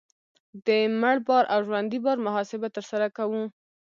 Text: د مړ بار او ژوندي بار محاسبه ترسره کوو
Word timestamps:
د 0.65 0.67
مړ 1.01 1.17
بار 1.27 1.45
او 1.53 1.59
ژوندي 1.67 1.99
بار 2.05 2.17
محاسبه 2.25 2.67
ترسره 2.75 3.07
کوو 3.17 3.43